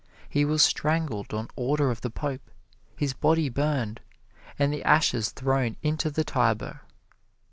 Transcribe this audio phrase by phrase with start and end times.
[0.27, 2.49] He was strangled on order of the Pope,
[2.95, 4.01] his body burned,
[4.57, 6.81] and the ashes thrown into the Tiber.